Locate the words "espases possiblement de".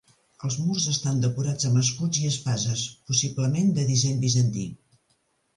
2.31-3.87